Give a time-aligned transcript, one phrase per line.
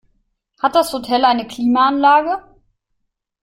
[0.59, 2.43] Hat das Hotel eine Klimaanlage?